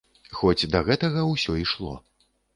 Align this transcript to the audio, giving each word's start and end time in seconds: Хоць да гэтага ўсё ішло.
Хоць 0.37 0.69
да 0.75 0.81
гэтага 0.87 1.27
ўсё 1.35 1.59
ішло. 1.67 1.95